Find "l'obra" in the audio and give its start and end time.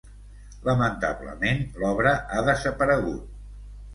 1.83-2.15